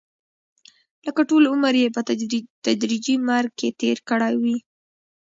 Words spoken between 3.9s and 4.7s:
کړی وي.